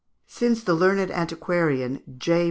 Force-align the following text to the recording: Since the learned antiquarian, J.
Since 0.25 0.63
the 0.63 0.73
learned 0.73 1.11
antiquarian, 1.11 2.01
J. 2.17 2.39